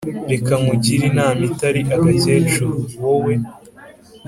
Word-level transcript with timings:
reka 0.31 0.53
nkugire 0.61 1.03
inama 1.11 1.41
itari 1.49 1.81
agakecuru, 1.95 2.75
wowe 3.01 3.33